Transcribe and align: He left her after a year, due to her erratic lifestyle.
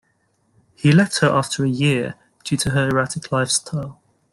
He 0.73 0.91
left 0.91 1.19
her 1.19 1.29
after 1.29 1.63
a 1.63 1.69
year, 1.69 2.15
due 2.43 2.57
to 2.57 2.71
her 2.71 2.89
erratic 2.89 3.31
lifestyle. 3.31 4.01